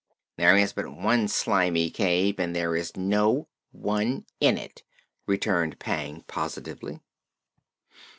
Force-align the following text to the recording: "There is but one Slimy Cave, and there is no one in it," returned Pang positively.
"There 0.35 0.57
is 0.57 0.73
but 0.73 0.87
one 0.91 1.27
Slimy 1.27 1.91
Cave, 1.91 2.39
and 2.39 2.55
there 2.55 2.75
is 2.75 2.97
no 2.97 3.47
one 3.71 4.25
in 4.39 4.57
it," 4.57 4.81
returned 5.27 5.77
Pang 5.77 6.23
positively. 6.25 7.01